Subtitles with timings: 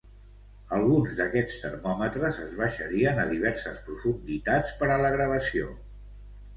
[0.77, 5.75] Alguns d"aquests termòmetres es baixarien a diverses profunditats per a la gravació.